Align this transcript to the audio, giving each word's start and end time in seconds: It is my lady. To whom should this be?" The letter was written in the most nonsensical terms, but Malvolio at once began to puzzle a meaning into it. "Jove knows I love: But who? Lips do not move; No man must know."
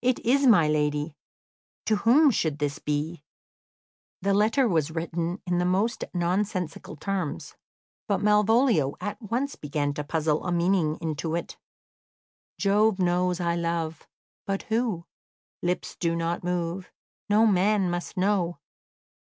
It 0.00 0.18
is 0.26 0.44
my 0.44 0.66
lady. 0.66 1.14
To 1.86 1.94
whom 1.98 2.32
should 2.32 2.58
this 2.58 2.80
be?" 2.80 3.22
The 4.20 4.34
letter 4.34 4.66
was 4.68 4.90
written 4.90 5.40
in 5.46 5.58
the 5.58 5.64
most 5.64 6.02
nonsensical 6.12 6.96
terms, 6.96 7.54
but 8.08 8.18
Malvolio 8.18 8.96
at 9.00 9.22
once 9.22 9.54
began 9.54 9.94
to 9.94 10.02
puzzle 10.02 10.44
a 10.44 10.50
meaning 10.50 10.98
into 11.00 11.36
it. 11.36 11.58
"Jove 12.58 12.98
knows 12.98 13.38
I 13.38 13.54
love: 13.54 14.08
But 14.46 14.64
who? 14.64 15.04
Lips 15.62 15.94
do 15.94 16.16
not 16.16 16.42
move; 16.42 16.90
No 17.28 17.46
man 17.46 17.88
must 17.88 18.16
know." 18.16 18.58